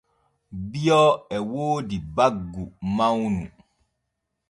[0.69, 1.01] Bio
[1.35, 2.63] e woodi baggu
[2.95, 3.45] mawnu.